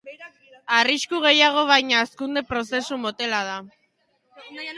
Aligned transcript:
Arrisku 0.77 1.19
gutxiago 1.25 1.65
baina 1.73 1.99
hazkunde 2.05 2.43
prozesu 2.53 2.99
motela 3.05 3.45
da. 3.51 3.61